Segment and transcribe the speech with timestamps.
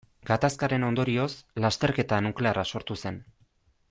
[0.27, 1.27] Gatazkaren ondorioz
[1.67, 3.21] lasterketa nuklearra sortu zen.